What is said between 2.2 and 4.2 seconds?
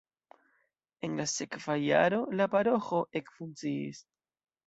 la paroĥo ekfunkciis.